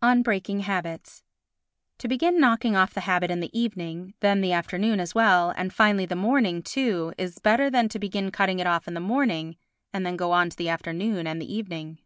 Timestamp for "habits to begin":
0.60-2.38